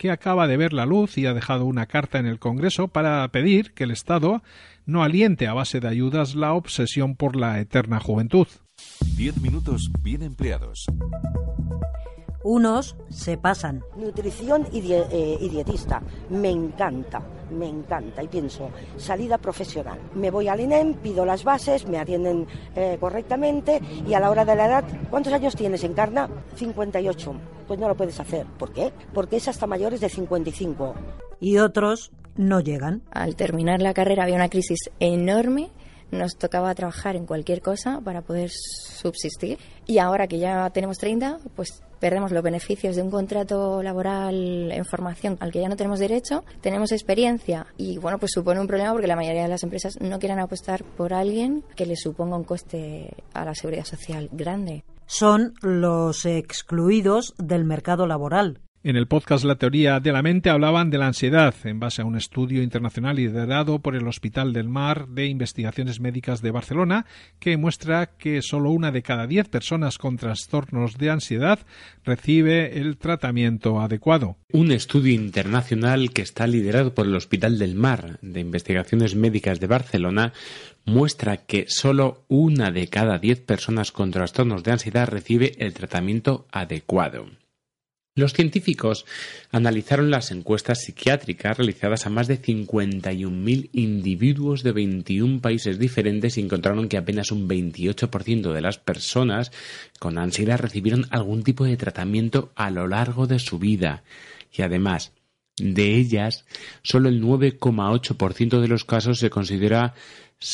que 0.00 0.10
acaba 0.10 0.48
de 0.48 0.56
ver 0.56 0.72
la 0.72 0.86
luz 0.86 1.18
y 1.18 1.26
ha 1.26 1.34
dejado 1.34 1.66
una 1.66 1.84
carta 1.84 2.18
en 2.18 2.24
el 2.24 2.38
Congreso 2.38 2.88
para 2.88 3.28
pedir 3.28 3.72
que 3.74 3.84
el 3.84 3.90
Estado 3.90 4.42
no 4.86 5.02
aliente 5.02 5.46
a 5.46 5.52
base 5.52 5.78
de 5.78 5.88
ayudas 5.88 6.34
la 6.34 6.54
obsesión 6.54 7.16
por 7.16 7.36
la 7.36 7.60
eterna 7.60 8.00
juventud. 8.00 8.46
10 9.16 9.42
minutos 9.42 9.90
bien 10.02 10.22
empleados. 10.22 10.86
Unos 12.42 12.96
se 13.10 13.36
pasan. 13.36 13.82
Nutrición 13.96 14.66
eh, 14.72 15.38
y, 15.40 15.48
dietista. 15.48 16.02
Me 16.30 16.50
encanta, 16.50 17.22
me 17.50 17.68
encanta. 17.68 18.22
Y 18.22 18.28
pienso, 18.28 18.70
salida 18.96 19.36
profesional. 19.36 19.98
Me 20.14 20.30
voy 20.30 20.48
al 20.48 20.60
INEM, 20.60 20.94
pido 20.94 21.26
las 21.26 21.44
bases, 21.44 21.86
me 21.86 21.98
atienden 21.98 22.46
eh, 22.74 22.96
correctamente 22.98 23.80
y 24.06 24.14
a 24.14 24.20
la 24.20 24.30
hora 24.30 24.44
de 24.44 24.56
la 24.56 24.66
edad, 24.66 24.84
¿cuántos 25.10 25.32
años 25.32 25.54
tienes, 25.54 25.84
Encarna? 25.84 26.30
58. 26.54 27.34
Pues 27.66 27.78
no 27.78 27.88
lo 27.88 27.94
puedes 27.94 28.18
hacer. 28.18 28.46
¿Por 28.58 28.72
qué? 28.72 28.92
Porque 29.12 29.36
es 29.36 29.48
hasta 29.48 29.66
mayores 29.66 30.00
de 30.00 30.08
55. 30.08 30.94
Y 31.40 31.58
otros 31.58 32.10
no 32.36 32.60
llegan. 32.60 33.02
Al 33.10 33.36
terminar 33.36 33.82
la 33.82 33.94
carrera 33.94 34.24
había 34.24 34.36
una 34.36 34.48
crisis 34.48 34.90
enorme 34.98 35.70
nos 36.10 36.36
tocaba 36.36 36.74
trabajar 36.74 37.16
en 37.16 37.26
cualquier 37.26 37.62
cosa 37.62 38.00
para 38.00 38.22
poder 38.22 38.50
subsistir. 38.50 39.58
Y 39.86 39.98
ahora 39.98 40.26
que 40.26 40.38
ya 40.38 40.70
tenemos 40.70 40.98
30, 40.98 41.38
pues 41.54 41.82
perdemos 42.00 42.32
los 42.32 42.42
beneficios 42.42 42.96
de 42.96 43.02
un 43.02 43.10
contrato 43.10 43.82
laboral 43.82 44.72
en 44.72 44.84
formación 44.84 45.36
al 45.40 45.52
que 45.52 45.60
ya 45.60 45.68
no 45.68 45.76
tenemos 45.76 45.98
derecho, 45.98 46.44
tenemos 46.60 46.92
experiencia 46.92 47.66
y 47.76 47.98
bueno, 47.98 48.18
pues 48.18 48.32
supone 48.32 48.60
un 48.60 48.66
problema 48.66 48.92
porque 48.92 49.06
la 49.06 49.16
mayoría 49.16 49.42
de 49.42 49.48
las 49.48 49.62
empresas 49.62 50.00
no 50.00 50.18
quieren 50.18 50.40
apostar 50.40 50.82
por 50.82 51.12
alguien 51.12 51.62
que 51.76 51.86
le 51.86 51.96
suponga 51.96 52.36
un 52.36 52.44
coste 52.44 53.14
a 53.34 53.44
la 53.44 53.54
seguridad 53.54 53.84
social 53.84 54.28
grande. 54.32 54.84
Son 55.06 55.54
los 55.60 56.24
excluidos 56.24 57.34
del 57.36 57.64
mercado 57.64 58.06
laboral. 58.06 58.60
En 58.82 58.96
el 58.96 59.06
podcast 59.06 59.44
La 59.44 59.56
teoría 59.56 60.00
de 60.00 60.10
la 60.10 60.22
mente 60.22 60.48
hablaban 60.48 60.88
de 60.88 60.96
la 60.96 61.08
ansiedad 61.08 61.54
en 61.64 61.78
base 61.80 62.00
a 62.00 62.06
un 62.06 62.16
estudio 62.16 62.62
internacional 62.62 63.16
liderado 63.16 63.80
por 63.80 63.94
el 63.94 64.08
Hospital 64.08 64.54
del 64.54 64.70
Mar 64.70 65.06
de 65.06 65.26
Investigaciones 65.26 66.00
Médicas 66.00 66.40
de 66.40 66.50
Barcelona 66.50 67.04
que 67.38 67.58
muestra 67.58 68.16
que 68.16 68.40
solo 68.40 68.70
una 68.70 68.90
de 68.90 69.02
cada 69.02 69.26
diez 69.26 69.50
personas 69.50 69.98
con 69.98 70.16
trastornos 70.16 70.96
de 70.96 71.10
ansiedad 71.10 71.58
recibe 72.06 72.80
el 72.80 72.96
tratamiento 72.96 73.82
adecuado. 73.82 74.38
Un 74.50 74.72
estudio 74.72 75.12
internacional 75.12 76.14
que 76.14 76.22
está 76.22 76.46
liderado 76.46 76.94
por 76.94 77.04
el 77.04 77.14
Hospital 77.14 77.58
del 77.58 77.74
Mar 77.74 78.18
de 78.22 78.40
Investigaciones 78.40 79.14
Médicas 79.14 79.60
de 79.60 79.66
Barcelona 79.66 80.32
muestra 80.86 81.36
que 81.36 81.66
solo 81.68 82.24
una 82.28 82.70
de 82.70 82.88
cada 82.88 83.18
diez 83.18 83.42
personas 83.42 83.92
con 83.92 84.10
trastornos 84.10 84.62
de 84.62 84.72
ansiedad 84.72 85.06
recibe 85.06 85.52
el 85.58 85.74
tratamiento 85.74 86.46
adecuado. 86.50 87.26
Los 88.20 88.34
científicos 88.34 89.06
analizaron 89.50 90.10
las 90.10 90.30
encuestas 90.30 90.82
psiquiátricas 90.82 91.56
realizadas 91.56 92.04
a 92.04 92.10
más 92.10 92.28
de 92.28 92.38
51.000 92.38 93.70
individuos 93.72 94.62
de 94.62 94.72
21 94.72 95.40
países 95.40 95.78
diferentes 95.78 96.36
y 96.36 96.42
encontraron 96.42 96.90
que 96.90 96.98
apenas 96.98 97.32
un 97.32 97.48
28% 97.48 98.52
de 98.52 98.60
las 98.60 98.76
personas 98.76 99.52
con 99.98 100.18
ansiedad 100.18 100.58
recibieron 100.58 101.06
algún 101.08 101.44
tipo 101.44 101.64
de 101.64 101.78
tratamiento 101.78 102.52
a 102.56 102.70
lo 102.70 102.86
largo 102.86 103.26
de 103.26 103.38
su 103.38 103.58
vida. 103.58 104.04
Y 104.52 104.60
además, 104.60 105.12
de 105.56 105.96
ellas, 105.96 106.44
solo 106.82 107.08
el 107.08 107.22
9,8% 107.22 108.60
de 108.60 108.68
los 108.68 108.84
casos 108.84 109.18
se 109.18 109.30
considera 109.30 109.94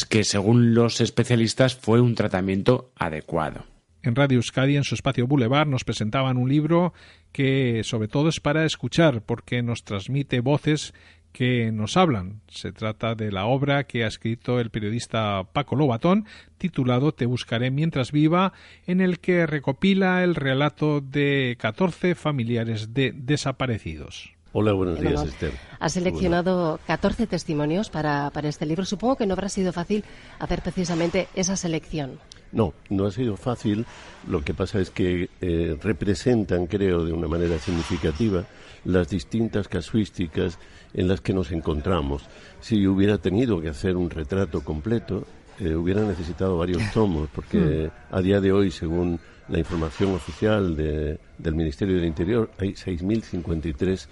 que, 0.09 0.23
según 0.23 0.73
los 0.73 1.01
especialistas, 1.01 1.75
fue 1.75 2.01
un 2.01 2.15
tratamiento 2.15 2.93
adecuado 2.95 3.65
en 4.07 4.15
Radio 4.15 4.37
Euskadi, 4.37 4.77
en 4.77 4.85
su 4.85 4.95
espacio 4.95 5.27
Boulevard, 5.27 5.69
nos 5.69 5.85
presentaban 5.85 6.37
un 6.37 6.49
libro 6.49 6.93
que 7.33 7.83
sobre 7.85 8.09
todo 8.09 8.29
es 8.29 8.41
para 8.41 8.65
escuchar, 8.65 9.23
porque 9.23 9.63
nos 9.63 9.85
transmite 9.85 10.41
voces 10.41 10.95
que 11.33 11.71
nos 11.71 11.99
hablan. 11.99 12.41
Se 12.49 12.73
trata 12.73 13.15
de 13.15 13.31
la 13.31 13.45
obra 13.45 13.85
que 13.85 14.05
ha 14.05 14.07
escrito 14.07 14.59
el 14.59 14.71
periodista 14.71 15.45
Paco 15.53 15.77
Lobatón, 15.77 16.25
titulado 16.57 17.13
Te 17.13 17.27
buscaré 17.27 17.71
mientras 17.71 18.11
viva, 18.11 18.55
en 18.87 19.03
el 19.03 19.21
que 19.21 19.47
recopila 19.47 20.25
el 20.25 20.35
relato 20.35 21.03
de 21.03 21.57
14 21.59 22.15
familiares 22.15 22.95
de 22.95 23.13
desaparecidos. 23.15 24.33
Hola, 24.53 24.73
buenos 24.73 24.99
días, 24.99 25.23
Esther. 25.23 25.53
Ha 25.79 25.91
seleccionado 25.91 26.81
14 26.87 27.27
testimonios 27.27 27.91
para, 27.91 28.31
para 28.31 28.49
este 28.49 28.65
libro. 28.65 28.87
Supongo 28.87 29.17
que 29.17 29.27
no 29.27 29.35
habrá 29.35 29.51
sido 29.51 29.75
fácil 29.75 30.03
hacer 30.39 30.63
precisamente 30.63 31.29
esa 31.35 31.57
selección. 31.57 32.19
No, 32.53 32.75
no 32.91 33.07
ha 33.07 33.11
sido 33.11 33.37
fácil. 33.37 33.87
Lo 34.29 34.43
que 34.43 34.55
pasa 34.55 34.81
es 34.81 34.91
que 34.91 35.29
eh, 35.41 35.77
representan, 35.83 36.67
creo, 36.67 37.05
de 37.05 37.13
una 37.13 37.29
manera 37.29 37.59
significativa 37.59 38.45
las 38.85 39.09
distintas 39.09 39.69
casuísticas 39.69 40.59
en 40.95 41.09
las 41.09 41.21
que 41.21 41.35
nos 41.35 41.51
encontramos. 41.53 42.25
Si 42.61 42.87
hubiera 42.87 43.19
tenido 43.19 43.61
que 43.61 43.69
hacer 43.69 43.97
un 43.97 44.11
retrato 44.11 44.63
completo, 44.63 45.27
eh, 45.59 45.75
hubiera 45.75 46.03
necesitado 46.03 46.59
varios 46.59 46.83
tomos, 46.95 47.29
porque 47.35 47.91
hmm. 47.91 48.15
a 48.15 48.21
día 48.21 48.41
de 48.41 48.53
hoy, 48.53 48.71
según 48.71 49.19
la 49.49 49.59
información 49.59 50.15
oficial 50.15 50.77
del 50.77 51.55
Ministerio 51.55 51.97
del 51.97 52.07
Interior, 52.07 52.51
hay 52.59 52.73
6.053 52.73 54.07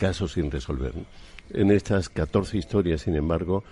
casos 0.00 0.32
sin 0.32 0.50
resolver. 0.50 0.92
En 1.50 1.70
estas 1.70 2.08
14 2.08 2.56
historias, 2.58 3.02
sin 3.02 3.16
embargo, 3.16 3.64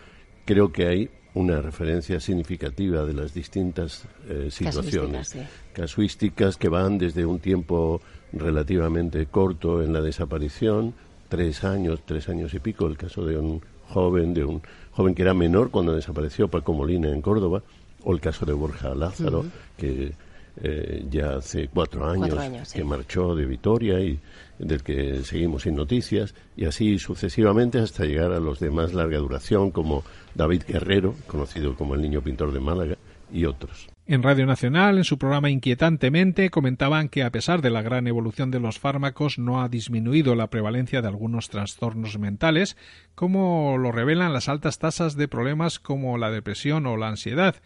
creo 0.45 0.73
que 0.73 0.87
hay 0.87 1.11
una 1.37 1.61
referencia 1.61 2.19
significativa 2.19 3.05
de 3.05 3.13
las 3.13 3.35
distintas 3.35 4.05
eh, 4.27 4.49
situaciones 4.51 5.37
casuísticas 5.75 6.57
que 6.57 6.71
van 6.71 6.97
desde 6.97 7.27
un 7.27 7.41
tiempo 7.41 8.01
relativamente 8.33 9.27
corto 9.27 9.83
en 9.83 9.93
la 9.93 10.01
desaparición, 10.01 10.95
tres 11.29 11.63
años, 11.63 12.01
tres 12.07 12.31
años 12.31 12.55
y 12.55 12.59
pico, 12.59 12.87
el 12.87 12.97
caso 12.97 13.27
de 13.27 13.37
un 13.37 13.61
joven, 13.91 14.33
de 14.33 14.45
un 14.45 14.63
joven 14.93 15.15
que 15.15 15.23
era 15.23 15.35
menor 15.35 15.71
cuando 15.71 15.95
desapareció 15.95 16.49
Paco 16.49 16.73
Molina 16.73 17.11
en 17.11 17.21
Córdoba, 17.21 17.63
o 18.03 18.15
el 18.15 18.21
caso 18.21 18.47
de 18.47 18.55
Borja 18.55 18.95
Lázaro, 18.95 19.45
que 19.77 20.15
eh, 20.63 21.05
ya 21.11 21.37
hace 21.37 21.69
cuatro 21.69 22.09
años, 22.09 22.73
que 22.73 22.85
marchó 22.85 23.35
de 23.35 23.47
Vitoria 23.47 24.01
y 24.01 24.19
del 24.59 24.83
que 24.83 25.23
seguimos 25.23 25.63
sin 25.63 25.77
noticias, 25.77 26.35
y 26.57 26.65
así 26.65 26.99
sucesivamente 26.99 27.79
hasta 27.79 28.05
llegar 28.05 28.33
a 28.33 28.41
los 28.41 28.59
de 28.59 28.71
más 28.71 28.95
larga 28.95 29.19
duración, 29.19 29.71
como 29.71 30.03
David 30.35 30.63
Guerrero, 30.67 31.15
conocido 31.27 31.75
como 31.75 31.95
el 31.95 32.03
niño 32.03 32.23
pintor 32.23 32.53
de 32.53 32.61
Málaga, 32.61 32.97
y 33.31 33.45
otros. 33.45 33.89
En 34.07 34.23
Radio 34.23 34.47
Nacional, 34.47 34.99
en 34.99 35.05
su 35.05 35.19
programa 35.19 35.51
Inquietantemente, 35.51 36.49
comentaban 36.51 37.09
que 37.09 37.25
a 37.25 37.31
pesar 37.31 37.61
de 37.61 37.71
la 37.71 37.83
gran 37.83 38.07
evolución 38.07 38.53
de 38.53 38.61
los 38.61 38.79
fármacos, 38.79 39.39
no 39.39 39.61
ha 39.61 39.69
disminuido 39.69 40.37
la 40.37 40.47
prevalencia 40.47 41.03
de 41.03 41.09
algunos 41.09 41.49
trastornos 41.49 42.17
mentales, 42.19 42.77
como 43.17 43.77
lo 43.79 43.91
revelan 43.91 44.33
las 44.33 44.49
altas 44.49 44.79
tasas 44.79 45.17
de 45.17 45.27
problemas 45.27 45.81
como 45.81 46.19
la 46.19 46.31
depresión 46.31 46.87
o 46.87 46.97
la 46.97 47.09
ansiedad 47.09 47.57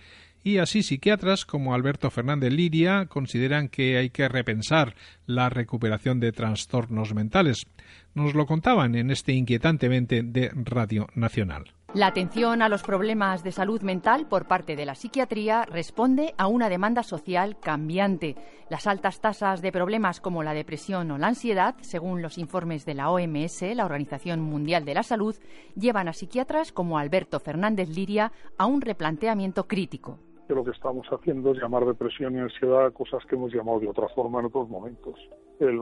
y 0.42 0.58
así 0.58 0.82
psiquiatras 0.82 1.44
como 1.44 1.74
Alberto 1.74 2.10
Fernández 2.10 2.52
Liria 2.52 3.06
consideran 3.06 3.68
que 3.68 3.98
hay 3.98 4.10
que 4.10 4.28
repensar 4.28 4.94
la 5.26 5.48
recuperación 5.48 6.20
de 6.20 6.32
trastornos 6.32 7.14
mentales. 7.14 7.66
Nos 8.14 8.34
lo 8.34 8.46
contaban 8.46 8.94
en 8.94 9.10
este 9.10 9.32
inquietantemente 9.32 10.22
de 10.22 10.50
Radio 10.54 11.06
Nacional. 11.14 11.72
La 11.92 12.06
atención 12.06 12.62
a 12.62 12.68
los 12.68 12.84
problemas 12.84 13.42
de 13.42 13.50
salud 13.50 13.82
mental 13.82 14.28
por 14.28 14.46
parte 14.46 14.76
de 14.76 14.86
la 14.86 14.94
psiquiatría 14.94 15.64
responde 15.64 16.34
a 16.38 16.46
una 16.46 16.68
demanda 16.68 17.02
social 17.02 17.58
cambiante. 17.58 18.36
Las 18.68 18.86
altas 18.86 19.20
tasas 19.20 19.60
de 19.60 19.72
problemas 19.72 20.20
como 20.20 20.44
la 20.44 20.54
depresión 20.54 21.10
o 21.10 21.18
la 21.18 21.26
ansiedad, 21.26 21.74
según 21.80 22.22
los 22.22 22.38
informes 22.38 22.84
de 22.84 22.94
la 22.94 23.10
OMS, 23.10 23.62
la 23.74 23.84
Organización 23.84 24.40
Mundial 24.40 24.84
de 24.84 24.94
la 24.94 25.02
Salud, 25.02 25.34
llevan 25.74 26.06
a 26.06 26.12
psiquiatras 26.12 26.70
como 26.70 26.96
Alberto 26.96 27.40
Fernández 27.40 27.88
Liria 27.88 28.30
a 28.56 28.66
un 28.66 28.82
replanteamiento 28.82 29.66
crítico 29.66 30.20
que 30.50 30.56
lo 30.56 30.64
que 30.64 30.72
estamos 30.72 31.06
haciendo 31.12 31.52
es 31.52 31.62
llamar 31.62 31.86
depresión 31.86 32.34
y 32.34 32.40
ansiedad 32.40 32.86
a 32.86 32.90
cosas 32.90 33.24
que 33.26 33.36
hemos 33.36 33.54
llamado 33.54 33.78
de 33.78 33.88
otra 33.88 34.08
forma 34.08 34.40
en 34.40 34.46
otros 34.46 34.68
momentos. 34.68 35.14
El, 35.60 35.76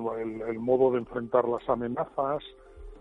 modo 0.59 0.93
de 0.93 0.99
enfrentar 0.99 1.49
las 1.49 1.67
amenazas, 1.71 2.43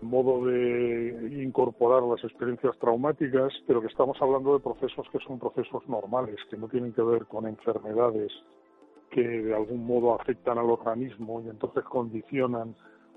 el 0.00 0.08
modo 0.08 0.46
de 0.46 1.42
incorporar 1.42 2.02
las 2.04 2.24
experiencias 2.24 2.74
traumáticas, 2.78 3.52
pero 3.66 3.82
que 3.82 3.88
estamos 3.88 4.16
hablando 4.22 4.54
de 4.54 4.60
procesos 4.60 5.06
que 5.12 5.18
son 5.18 5.38
procesos 5.38 5.86
normales, 5.90 6.36
que 6.48 6.56
no 6.56 6.68
tienen 6.68 6.94
que 6.94 7.02
ver 7.02 7.26
con 7.26 7.46
enfermedades 7.46 8.32
que 9.10 9.20
de 9.20 9.54
algún 9.54 9.86
modo 9.86 10.18
afectan 10.18 10.56
al 10.56 10.70
organismo 10.70 11.42
y 11.42 11.50
entonces 11.50 11.84
condicionan 11.84 12.74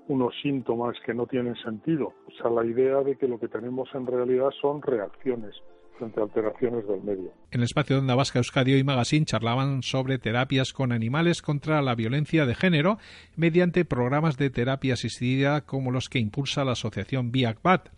unos 0.08 0.34
síntomas 0.42 0.94
que 1.06 1.14
no 1.14 1.26
tienen 1.26 1.56
sentido. 1.56 2.12
O 2.28 2.30
sea, 2.32 2.50
la 2.50 2.66
idea 2.66 3.00
de 3.00 3.16
que 3.16 3.28
lo 3.28 3.40
que 3.40 3.48
tenemos 3.48 3.88
en 3.94 4.06
realidad 4.06 4.50
son 4.60 4.82
reacciones 4.82 5.54
frente 5.98 6.20
alteraciones 6.20 6.86
del 6.86 7.02
medio. 7.02 7.32
En 7.50 7.60
el 7.60 7.64
espacio 7.64 7.96
de 7.96 8.00
Onda 8.00 8.14
Vasca 8.14 8.38
Euskadi 8.38 8.74
y 8.74 8.84
Magazine 8.84 9.26
charlaban 9.26 9.82
sobre 9.82 10.18
terapias 10.18 10.72
con 10.72 10.92
animales 10.92 11.42
contra 11.42 11.82
la 11.82 11.94
violencia 11.94 12.46
de 12.46 12.54
género 12.54 12.98
mediante 13.36 13.84
programas 13.84 14.36
de 14.36 14.50
terapia 14.50 14.94
asistida 14.94 15.62
como 15.62 15.90
los 15.90 16.08
que 16.08 16.18
impulsa 16.18 16.64
la 16.64 16.72
asociación 16.72 17.32
BIACBAT. 17.32 17.90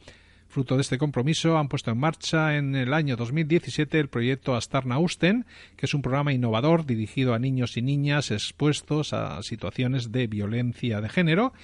Fruto 0.54 0.76
de 0.76 0.82
este 0.82 0.99
compromiso, 0.99 1.58
han 1.58 1.66
puesto 1.66 1.90
en 1.90 1.99
marcha 1.99 2.56
en 2.56 2.76
el 2.76 2.94
año 2.94 3.16
2017 3.16 3.99
el 3.99 4.08
proyecto 4.08 4.54
Astarna 4.54 5.00
Usten, 5.00 5.46
que 5.76 5.87
es 5.87 5.94
un 5.94 6.00
programa 6.00 6.32
innovador 6.32 6.87
dirigido 6.87 7.34
a 7.34 7.40
niños 7.40 7.76
y 7.76 7.82
niñas 7.82 8.30
expuestos 8.30 9.12
a 9.12 9.42
situaciones 9.42 10.12
de 10.12 10.28
violencia 10.28 11.00
de 11.00 11.08
género 11.08 11.54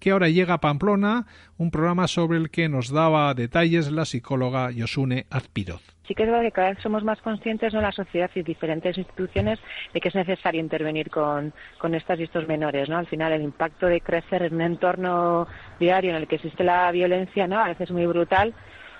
que 0.00 0.10
ahora 0.10 0.30
llega 0.30 0.54
a 0.54 0.60
Pamplona, 0.60 1.26
un 1.58 1.70
programa 1.70 2.08
sobre 2.08 2.38
el 2.38 2.50
que 2.50 2.68
nos 2.68 2.90
daba 2.90 3.32
detalles 3.34 3.92
la 3.92 4.04
psicóloga 4.04 4.72
Yosune 4.72 5.26
Azpiroz. 5.30 5.82
Sí 6.10 6.16
que 6.16 6.24
es 6.24 6.28
verdad 6.28 6.42
que 6.42 6.50
cada 6.50 6.70
vez 6.70 6.78
somos 6.82 7.04
más 7.04 7.20
conscientes, 7.22 7.72
¿no? 7.72 7.80
la 7.80 7.92
sociedad 7.92 8.28
y 8.34 8.42
diferentes 8.42 8.98
instituciones, 8.98 9.60
de 9.94 10.00
que 10.00 10.08
es 10.08 10.14
necesario 10.16 10.60
intervenir 10.60 11.08
con, 11.08 11.52
con 11.78 11.94
estas 11.94 12.18
y 12.18 12.24
estos 12.24 12.48
menores. 12.48 12.88
¿no? 12.88 12.98
Al 12.98 13.06
final, 13.06 13.30
el 13.30 13.42
impacto 13.42 13.86
de 13.86 14.00
crecer 14.00 14.42
en 14.42 14.54
un 14.54 14.60
entorno 14.62 15.46
diario 15.78 16.10
en 16.10 16.16
el 16.16 16.26
que 16.26 16.34
existe 16.34 16.64
la 16.64 16.90
violencia, 16.90 17.46
¿no? 17.46 17.60
a 17.60 17.68
veces 17.68 17.92
muy 17.92 18.06
brutal, 18.06 18.52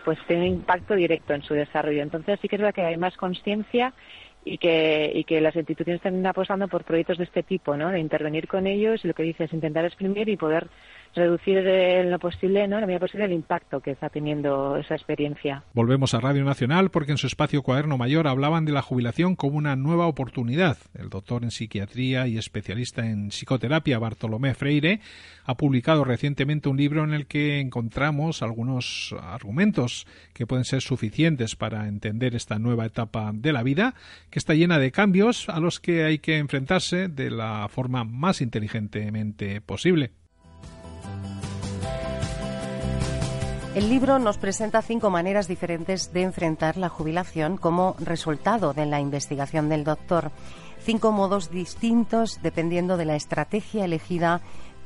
pues 0.05 0.21
tiene 0.29 0.43
un 0.43 0.59
impacto 0.59 0.95
directo 0.95 1.35
en 1.35 1.43
su 1.43 1.52
desarrollo. 1.52 2.00
Entonces, 2.00 2.38
sí 2.40 2.47
que 2.47 2.55
es 2.55 2.62
verdad 2.62 2.76
que 2.76 2.83
hay 2.83 2.97
más 2.97 3.17
conciencia 3.17 3.93
y 4.45 4.59
que, 4.59 5.11
y 5.15 5.25
que 5.25 5.41
las 5.41 5.55
instituciones 5.57 6.01
están 6.01 6.25
apostando 6.27 6.69
por 6.69 6.85
proyectos 6.85 7.19
de 7.19 7.25
este 7.25 7.43
tipo, 7.43 7.77
¿no? 7.77 7.91
De 7.91 8.01
intervenir 8.01 8.49
con 8.49 8.67
ellos 8.67 9.05
y 9.05 9.09
lo 9.09 9.15
que 9.15 9.23
dices, 9.23 9.49
es 9.49 9.53
intentar 9.53 9.85
exprimir 9.85 10.29
y 10.29 10.37
poder 10.37 10.69
reducir 11.15 11.59
en 11.59 12.11
lo 12.11 12.19
posible, 12.19 12.67
¿no? 12.69 12.79
la 12.79 12.87
medida 12.87 13.01
posible, 13.01 13.25
el 13.25 13.33
impacto 13.33 13.81
que 13.81 13.91
está 13.91 14.09
teniendo 14.09 14.77
esa 14.77 14.95
experiencia. 14.95 15.65
Volvemos 15.75 16.15
a 16.15 16.21
Radio 16.21 16.45
Nacional 16.45 16.91
porque 16.91 17.13
en 17.13 17.19
su 17.19 17.27
espacio 17.27 17.63
Cuaderno 17.63 17.99
Mayor 17.99 18.29
hablaban 18.29 18.65
de 18.65 18.73
la 18.73 18.83
jubilación 18.83 19.35
como 19.35 19.57
una 19.57 19.77
nueva 19.77 20.07
oportunidad. 20.07 20.79
El 20.97 21.09
doctor 21.09 21.43
en 21.43 21.51
psiquiatría 21.51 22.29
y 22.29 22.39
especialista 22.39 23.07
en 23.07 23.31
psicoterapia, 23.31 23.99
Bartolomé 23.99 24.55
Freire, 24.55 25.01
ha 25.45 25.57
publicado 25.57 26.05
recientemente 26.05 26.69
un 26.69 26.77
libro 26.77 27.03
en 27.03 27.13
el 27.13 27.27
que 27.27 27.61
encontramos 27.61 28.43
algunos 28.43 29.15
argumentos 29.21 30.07
que 30.33 30.47
pueden 30.47 30.65
ser 30.65 30.81
suficientes 30.81 31.57
para 31.57 31.89
entender 31.89 32.37
esta 32.37 32.59
nueva 32.59 32.87
etapa 32.87 33.33
de 33.35 33.53
la 33.53 33.63
vida, 33.65 33.95
que 34.31 34.39
está 34.39 34.55
llena 34.55 34.79
de 34.79 34.93
cambios 34.93 35.49
a 35.49 35.61
los 35.61 35.81
que 35.81 36.05
hay 36.05 36.19
que 36.19 36.39
enfrentarse 36.39 37.09
de 37.09 37.31
la 37.31 37.69
forma 37.69 38.05
más 38.05 38.41
inteligentemente 38.41 39.61
posible. 39.61 40.13
El 43.75 43.89
libro 43.89 44.19
nos 44.19 44.37
presenta 44.37 44.83
cinco 44.83 45.11
maneras 45.11 45.47
diferentes 45.47 46.13
de 46.13 46.23
enfrentar 46.23 46.77
la 46.77 46.89
jubilación 46.89 47.57
como 47.57 47.95
resultado 48.01 48.73
de 48.73 48.85
la 48.85 49.01
investigación 49.01 49.69
del 49.69 49.85
doctor. 49.85 50.33
Cinco 50.81 51.13
modos 51.13 51.51
distintos 51.53 52.41
dependiendo 52.43 52.97
de 52.97 53.05
la 53.05 53.15
estrategia 53.15 53.85
elegida 53.85 54.41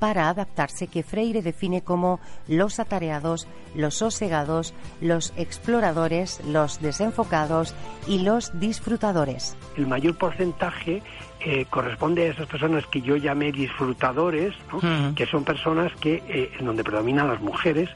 para 0.05 0.29
adaptarse 0.29 0.87
que 0.87 1.03
Freire 1.03 1.41
define 1.41 1.81
como 1.81 2.21
los 2.47 2.79
atareados, 2.79 3.49
los 3.75 3.95
sosegados, 3.95 4.75
los 5.01 5.33
exploradores, 5.39 6.43
los 6.45 6.83
desenfocados 6.83 7.75
y 8.07 8.19
los 8.19 8.53
disfrutadores. 8.61 9.57
El 9.79 9.87
mayor 9.87 10.19
porcentaje 10.19 11.03
eh, 11.47 11.67
corresponde 11.69 12.27
a 12.27 12.31
esas 12.31 12.47
personas 12.47 12.87
que 12.87 13.03
yo 13.03 13.17
llamé 13.17 13.53
disfrutadores, 13.53 14.55
que 15.15 15.27
son 15.27 15.45
personas 15.45 15.93
que 15.97 16.23
eh, 16.27 16.51
en 16.59 16.65
donde 16.65 16.83
predominan 16.83 17.29
las 17.29 17.43
mujeres, 17.43 17.91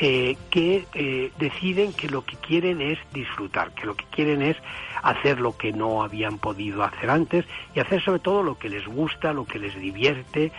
eh, 0.00 0.36
que 0.50 1.32
deciden 1.36 1.92
que 1.94 2.08
lo 2.08 2.24
que 2.24 2.36
quieren 2.36 2.80
es 2.80 3.00
disfrutar, 3.12 3.72
que 3.72 3.86
lo 3.86 3.96
que 3.96 4.04
quieren 4.04 4.40
es 4.40 4.56
hacer 5.02 5.40
lo 5.40 5.56
que 5.56 5.72
no 5.72 6.04
habían 6.04 6.38
podido 6.38 6.84
hacer 6.84 7.10
antes 7.10 7.44
y 7.74 7.80
hacer 7.80 8.00
sobre 8.04 8.20
todo 8.20 8.44
lo 8.44 8.56
que 8.56 8.68
les 8.68 8.86
gusta, 8.86 9.32
lo 9.32 9.46
que 9.46 9.58
les 9.58 9.74
divierte, 9.74 10.52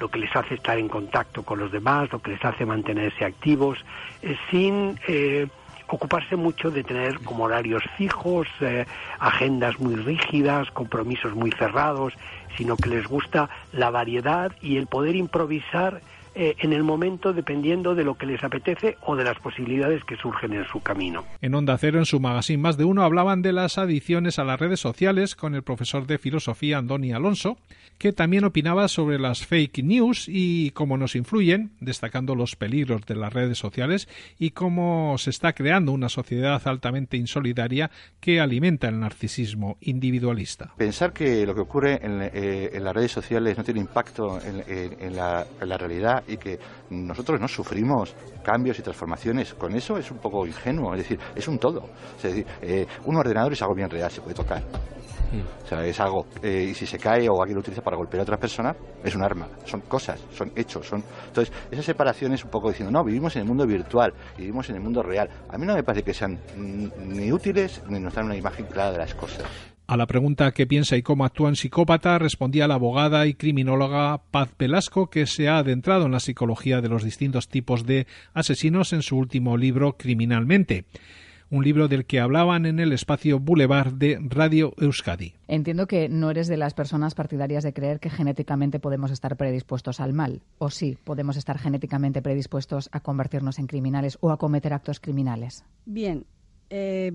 lo 0.00 0.08
que 0.08 0.18
les 0.18 0.34
hace 0.34 0.54
estar 0.54 0.76
en 0.76 0.88
contacto 0.88 1.44
con 1.44 1.60
los 1.60 1.70
demás, 1.70 2.10
lo 2.10 2.18
que 2.18 2.32
les 2.32 2.44
hace 2.44 2.66
mantenerse 2.66 3.24
activos, 3.24 3.78
sin 4.50 4.98
ocuparse 5.94 6.36
mucho 6.36 6.70
de 6.70 6.84
tener 6.84 7.20
como 7.20 7.44
horarios 7.44 7.82
fijos, 7.96 8.48
eh, 8.60 8.84
agendas 9.18 9.78
muy 9.80 9.96
rígidas, 9.96 10.70
compromisos 10.70 11.34
muy 11.34 11.50
cerrados, 11.52 12.12
sino 12.56 12.76
que 12.76 12.88
les 12.88 13.06
gusta 13.06 13.48
la 13.72 13.90
variedad 13.90 14.52
y 14.62 14.76
el 14.76 14.86
poder 14.86 15.16
improvisar 15.16 16.00
eh, 16.34 16.56
en 16.58 16.72
el 16.72 16.82
momento 16.82 17.32
dependiendo 17.32 17.94
de 17.94 18.02
lo 18.02 18.16
que 18.16 18.26
les 18.26 18.42
apetece 18.42 18.96
o 19.02 19.14
de 19.14 19.24
las 19.24 19.38
posibilidades 19.38 20.02
que 20.04 20.16
surgen 20.16 20.52
en 20.52 20.64
su 20.66 20.80
camino. 20.80 21.24
En 21.40 21.54
Onda 21.54 21.78
Cero, 21.78 21.98
en 21.98 22.06
su 22.06 22.18
magazine 22.18 22.62
Más 22.62 22.76
de 22.76 22.84
Uno, 22.84 23.02
hablaban 23.02 23.42
de 23.42 23.52
las 23.52 23.78
adicciones 23.78 24.38
a 24.38 24.44
las 24.44 24.58
redes 24.58 24.80
sociales 24.80 25.36
con 25.36 25.54
el 25.54 25.62
profesor 25.62 26.06
de 26.06 26.18
filosofía 26.18 26.78
Andoni 26.78 27.12
Alonso, 27.12 27.56
que 27.98 28.12
también 28.12 28.44
opinaba 28.44 28.88
sobre 28.88 29.20
las 29.20 29.46
fake 29.46 29.84
news 29.84 30.26
y 30.28 30.72
cómo 30.72 30.96
nos 30.96 31.14
influyen, 31.14 31.70
destacando 31.80 32.34
los 32.34 32.56
peligros 32.56 33.06
de 33.06 33.14
las 33.14 33.32
redes 33.32 33.58
sociales 33.58 34.08
y 34.38 34.50
cómo 34.50 35.16
se 35.18 35.30
está 35.30 35.52
creando 35.52 35.92
una 35.92 36.08
sociedad 36.08 36.60
altamente 36.66 37.16
insolidaria 37.16 37.90
que 38.20 38.40
alimenta 38.40 38.88
el 38.88 38.98
narcisismo 38.98 39.76
individualista. 39.80 40.74
Pensar 40.76 41.12
que 41.12 41.46
lo 41.46 41.54
que 41.54 41.60
ocurre 41.60 42.00
en, 42.02 42.30
eh, 42.34 42.78
las 42.80 42.94
redes 42.94 43.12
sociales 43.12 43.56
no 43.56 43.62
tiene 43.62 43.80
impacto 43.80 44.40
en 44.44 45.16
la 45.16 45.78
realidad 45.78 46.23
y 46.26 46.36
que 46.36 46.58
nosotros 46.90 47.40
no 47.40 47.48
sufrimos 47.48 48.14
cambios 48.42 48.78
y 48.78 48.82
transformaciones 48.82 49.54
con 49.54 49.74
eso 49.74 49.96
es 49.96 50.10
un 50.10 50.18
poco 50.18 50.46
ingenuo, 50.46 50.94
es 50.94 50.98
decir, 50.98 51.18
es 51.34 51.48
un 51.48 51.58
todo. 51.58 51.88
Es 52.16 52.22
decir, 52.22 52.46
eh, 52.62 52.86
un 53.04 53.16
ordenador 53.16 53.52
es 53.52 53.62
algo 53.62 53.74
bien 53.74 53.90
real, 53.90 54.10
se 54.10 54.20
puede 54.20 54.34
tocar. 54.34 54.62
O 55.64 55.66
sea, 55.66 55.84
es 55.84 55.98
algo, 56.00 56.26
eh, 56.42 56.68
y 56.70 56.74
si 56.74 56.86
se 56.86 56.98
cae 56.98 57.28
o 57.28 57.40
alguien 57.40 57.56
lo 57.56 57.60
utiliza 57.60 57.82
para 57.82 57.96
golpear 57.96 58.20
a 58.20 58.22
otra 58.22 58.36
persona, 58.36 58.74
es 59.02 59.14
un 59.14 59.22
arma, 59.22 59.48
son 59.64 59.80
cosas, 59.82 60.22
son 60.30 60.52
hechos, 60.54 60.86
son... 60.86 61.02
Entonces, 61.26 61.52
esa 61.70 61.82
separación 61.82 62.32
es 62.32 62.44
un 62.44 62.50
poco 62.50 62.68
diciendo, 62.68 62.92
no, 62.92 63.04
vivimos 63.04 63.34
en 63.36 63.42
el 63.42 63.48
mundo 63.48 63.66
virtual, 63.66 64.12
vivimos 64.36 64.68
en 64.70 64.76
el 64.76 64.82
mundo 64.82 65.02
real. 65.02 65.28
A 65.48 65.58
mí 65.58 65.66
no 65.66 65.74
me 65.74 65.82
parece 65.82 66.04
que 66.04 66.14
sean 66.14 66.38
ni 66.56 67.32
útiles 67.32 67.82
ni 67.88 67.98
nos 67.98 68.14
dan 68.14 68.26
una 68.26 68.36
imagen 68.36 68.66
clara 68.66 68.92
de 68.92 68.98
las 68.98 69.14
cosas. 69.14 69.73
A 69.86 69.98
la 69.98 70.06
pregunta 70.06 70.52
qué 70.52 70.66
piensa 70.66 70.96
y 70.96 71.02
cómo 71.02 71.26
actúa 71.26 71.50
en 71.50 71.56
psicópata 71.56 72.18
respondía 72.18 72.66
la 72.66 72.74
abogada 72.74 73.26
y 73.26 73.34
criminóloga 73.34 74.22
Paz 74.30 74.50
Velasco, 74.58 75.10
que 75.10 75.26
se 75.26 75.46
ha 75.48 75.58
adentrado 75.58 76.06
en 76.06 76.12
la 76.12 76.20
psicología 76.20 76.80
de 76.80 76.88
los 76.88 77.04
distintos 77.04 77.48
tipos 77.48 77.84
de 77.84 78.06
asesinos 78.32 78.94
en 78.94 79.02
su 79.02 79.18
último 79.18 79.58
libro 79.58 79.98
Criminalmente 79.98 80.86
un 81.50 81.62
libro 81.62 81.86
del 81.86 82.06
que 82.06 82.18
hablaban 82.18 82.66
en 82.66 82.80
el 82.80 82.92
espacio 82.92 83.38
Boulevard 83.38 83.92
de 83.92 84.18
Radio 84.28 84.74
Euskadi. 84.78 85.34
Entiendo 85.46 85.86
que 85.86 86.08
no 86.08 86.30
eres 86.30 86.48
de 86.48 86.56
las 86.56 86.74
personas 86.74 87.14
partidarias 87.14 87.62
de 87.62 87.72
creer 87.72 88.00
que 88.00 88.10
genéticamente 88.10 88.80
podemos 88.80 89.10
estar 89.12 89.36
predispuestos 89.36 90.00
al 90.00 90.14
mal, 90.14 90.42
o 90.58 90.70
sí, 90.70 90.98
podemos 91.04 91.36
estar 91.36 91.58
genéticamente 91.58 92.22
predispuestos 92.22 92.88
a 92.90 93.00
convertirnos 93.00 93.58
en 93.58 93.66
criminales 93.68 94.18
o 94.20 94.30
a 94.30 94.38
cometer 94.38 94.72
actos 94.72 94.98
criminales. 94.98 95.64
Bien, 95.84 96.24
eh, 96.70 97.12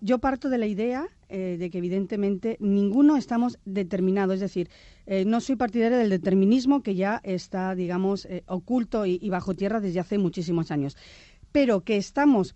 yo 0.00 0.18
parto 0.18 0.48
de 0.48 0.58
la 0.58 0.66
idea 0.66 1.08
eh, 1.28 1.56
de 1.58 1.70
que 1.70 1.78
evidentemente 1.78 2.56
ninguno 2.60 3.16
estamos 3.16 3.58
determinados, 3.64 4.36
es 4.36 4.40
decir, 4.40 4.70
eh, 5.06 5.24
no 5.24 5.40
soy 5.40 5.56
partidaria 5.56 5.98
del 5.98 6.10
determinismo 6.10 6.82
que 6.82 6.94
ya 6.94 7.20
está, 7.24 7.74
digamos, 7.74 8.26
eh, 8.26 8.44
oculto 8.46 9.06
y, 9.06 9.28
bajo 9.30 9.54
tierra 9.54 9.80
desde 9.80 10.00
hace 10.00 10.18
muchísimos 10.18 10.70
años, 10.70 10.96
pero 11.52 11.82
que 11.82 11.96
estamos 11.96 12.54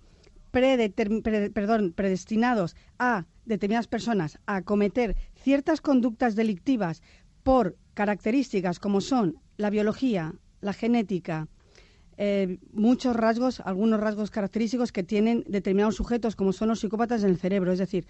perdón, 0.51 1.93
predestinados 1.93 2.75
a 2.99 3.27
determinadas 3.45 3.87
personas 3.87 4.39
a 4.47 4.63
cometer 4.63 5.17
ciertas 5.35 5.81
conductas 5.81 6.35
delictivas 6.35 7.03
por 7.45 7.77
características 7.95 8.81
como 8.81 9.01
son 9.01 9.39
la 9.57 9.71
biología, 9.71 10.35
la 10.61 10.73
genética, 10.73 11.47
eh, 12.23 12.59
muchos 12.75 13.17
rasgos, 13.17 13.61
algunos 13.61 13.99
rasgos 13.99 14.31
característicos 14.31 14.93
que 14.93 15.03
tienen 15.03 15.43
determinados 15.49 15.95
sujetos, 15.95 16.37
como 16.37 16.53
son 16.53 16.69
los 16.69 16.81
psicópatas 16.81 17.25
en 17.25 17.31
el 17.31 17.39
cerebro. 17.39 17.73
Es 17.73 17.79
decir, 17.79 18.07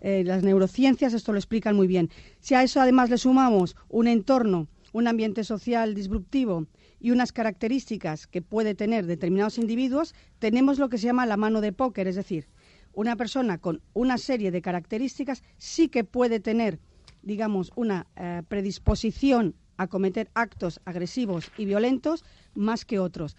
eh, 0.00 0.24
las 0.24 0.42
neurociencias 0.42 1.14
esto 1.14 1.30
lo 1.30 1.38
explican 1.38 1.76
muy 1.76 1.86
bien. 1.86 2.10
Si 2.40 2.56
a 2.56 2.64
eso 2.64 2.80
además 2.80 3.10
le 3.10 3.16
sumamos 3.16 3.76
un 3.88 4.08
entorno, 4.08 4.66
un 4.92 5.06
ambiente 5.06 5.44
social 5.44 5.94
disruptivo 5.94 6.66
y 6.98 7.12
unas 7.12 7.30
características 7.30 8.26
que 8.26 8.42
puede 8.42 8.74
tener 8.74 9.06
determinados 9.06 9.58
individuos, 9.58 10.16
tenemos 10.40 10.80
lo 10.80 10.88
que 10.88 10.98
se 10.98 11.06
llama 11.06 11.24
la 11.24 11.36
mano 11.36 11.60
de 11.60 11.72
póker, 11.72 12.08
es 12.08 12.16
decir, 12.16 12.48
una 12.92 13.14
persona 13.14 13.58
con 13.58 13.82
una 13.92 14.18
serie 14.18 14.50
de 14.50 14.62
características 14.62 15.44
sí 15.58 15.88
que 15.88 16.02
puede 16.02 16.40
tener, 16.40 16.80
digamos, 17.22 17.70
una 17.76 18.08
eh, 18.16 18.42
predisposición 18.48 19.54
a 19.76 19.86
cometer 19.86 20.30
actos 20.34 20.80
agresivos 20.84 21.50
y 21.56 21.64
violentos 21.64 22.24
más 22.54 22.84
que 22.84 22.98
otros. 22.98 23.36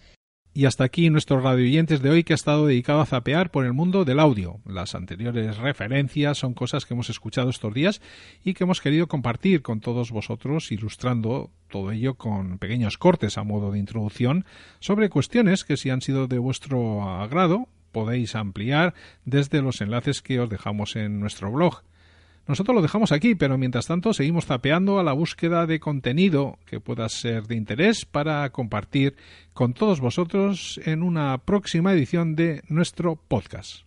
Y 0.57 0.63
hasta 0.67 0.85
aquí 0.85 1.09
nuestro 1.09 1.41
radio 1.41 1.65
oyentes 1.65 2.01
de 2.01 2.09
hoy 2.09 2.23
que 2.23 2.31
ha 2.31 2.35
estado 2.35 2.65
dedicado 2.65 3.01
a 3.01 3.05
zapear 3.05 3.51
por 3.51 3.65
el 3.65 3.73
mundo 3.73 4.05
del 4.05 4.21
audio. 4.21 4.61
Las 4.65 4.95
anteriores 4.95 5.57
referencias 5.57 6.37
son 6.37 6.53
cosas 6.53 6.85
que 6.85 6.93
hemos 6.93 7.09
escuchado 7.09 7.49
estos 7.49 7.73
días 7.73 8.01
y 8.41 8.53
que 8.53 8.63
hemos 8.63 8.79
querido 8.79 9.07
compartir 9.09 9.61
con 9.61 9.81
todos 9.81 10.11
vosotros, 10.11 10.71
ilustrando 10.71 11.51
todo 11.69 11.91
ello 11.91 12.13
con 12.13 12.57
pequeños 12.57 12.97
cortes 12.97 13.37
a 13.37 13.43
modo 13.43 13.73
de 13.73 13.79
introducción 13.79 14.45
sobre 14.79 15.09
cuestiones 15.09 15.65
que 15.65 15.75
si 15.75 15.89
han 15.89 16.01
sido 16.01 16.27
de 16.27 16.37
vuestro 16.37 17.03
agrado 17.03 17.67
podéis 17.91 18.33
ampliar 18.35 18.93
desde 19.25 19.61
los 19.61 19.81
enlaces 19.81 20.21
que 20.21 20.39
os 20.39 20.49
dejamos 20.49 20.95
en 20.95 21.19
nuestro 21.19 21.51
blog. 21.51 21.83
Nosotros 22.47 22.75
lo 22.75 22.81
dejamos 22.81 23.11
aquí, 23.11 23.35
pero 23.35 23.57
mientras 23.57 23.87
tanto 23.87 24.13
seguimos 24.13 24.45
zapeando 24.45 24.99
a 24.99 25.03
la 25.03 25.13
búsqueda 25.13 25.65
de 25.65 25.79
contenido 25.79 26.59
que 26.65 26.79
pueda 26.79 27.09
ser 27.09 27.47
de 27.47 27.55
interés 27.55 28.05
para 28.05 28.47
compartir 28.51 29.15
con 29.53 29.73
todos 29.73 29.99
vosotros 29.99 30.79
en 30.85 31.01
una 31.01 31.39
próxima 31.39 31.93
edición 31.93 32.35
de 32.35 32.61
nuestro 32.67 33.15
podcast. 33.15 33.83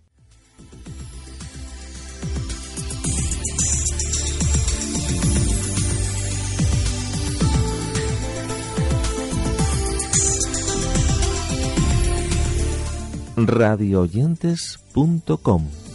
radioyentes.com 13.47 15.88